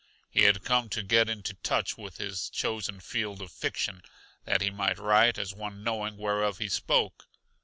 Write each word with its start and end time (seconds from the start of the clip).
He 0.31 0.45
had 0.45 0.63
come 0.63 0.89
to 0.97 1.03
get 1.03 1.29
into 1.29 1.53
touch 1.53 1.95
with 1.95 2.17
his 2.17 2.49
chosen 2.49 3.01
field 3.01 3.39
of 3.39 3.51
fiction, 3.51 4.01
that 4.45 4.61
he 4.61 4.71
might 4.71 4.97
write 4.97 5.37
as 5.37 5.53
one 5.53 5.83
knowing 5.83 6.17
whereof 6.17 6.57
he 6.57 6.69
spoke. 6.69 7.27